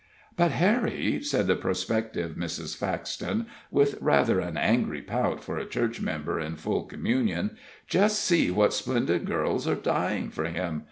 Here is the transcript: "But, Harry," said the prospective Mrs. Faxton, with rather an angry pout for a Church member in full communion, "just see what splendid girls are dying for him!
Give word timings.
"But, 0.35 0.49
Harry," 0.49 1.21
said 1.21 1.45
the 1.45 1.55
prospective 1.55 2.31
Mrs. 2.31 2.75
Faxton, 2.75 3.45
with 3.69 3.99
rather 4.01 4.39
an 4.39 4.57
angry 4.57 5.03
pout 5.03 5.43
for 5.43 5.59
a 5.59 5.65
Church 5.67 6.01
member 6.01 6.39
in 6.39 6.55
full 6.55 6.85
communion, 6.85 7.55
"just 7.87 8.17
see 8.19 8.49
what 8.49 8.73
splendid 8.73 9.25
girls 9.25 9.67
are 9.67 9.75
dying 9.75 10.31
for 10.31 10.45
him! 10.45 10.79